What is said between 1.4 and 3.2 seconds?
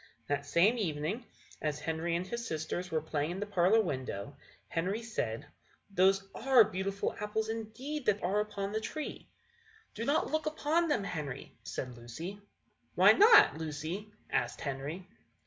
as Henry and his sisters were